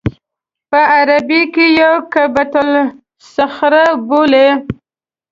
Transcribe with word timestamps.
په 0.69 0.79
عربي 0.95 1.41
کې 1.53 1.65
یې 1.77 1.89
قبة 2.13 2.45
الصخره 2.81 3.85
بولي. 4.07 4.47